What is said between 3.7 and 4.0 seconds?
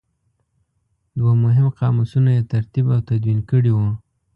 وو.